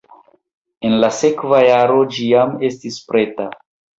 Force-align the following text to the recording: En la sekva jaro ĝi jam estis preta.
En 0.89 0.95
la 1.03 1.09
sekva 1.17 1.59
jaro 1.67 1.99
ĝi 2.15 2.25
jam 2.31 2.57
estis 2.71 2.99
preta. 3.13 3.49